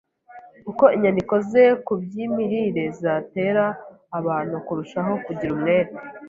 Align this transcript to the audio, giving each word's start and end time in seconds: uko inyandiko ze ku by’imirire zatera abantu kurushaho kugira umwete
uko 0.71 0.85
inyandiko 0.95 1.33
ze 1.49 1.63
ku 1.85 1.93
by’imirire 2.01 2.83
zatera 3.01 3.65
abantu 4.19 4.55
kurushaho 4.65 5.11
kugira 5.25 5.51
umwete 5.57 5.97